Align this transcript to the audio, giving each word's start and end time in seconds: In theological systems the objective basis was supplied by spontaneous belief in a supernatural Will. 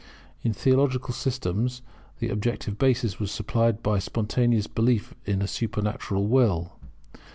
In 0.41 0.51
theological 0.51 1.13
systems 1.13 1.83
the 2.17 2.29
objective 2.29 2.79
basis 2.79 3.19
was 3.19 3.29
supplied 3.31 3.83
by 3.83 3.99
spontaneous 3.99 4.65
belief 4.65 5.13
in 5.25 5.43
a 5.43 5.47
supernatural 5.47 6.25
Will. 6.25 6.79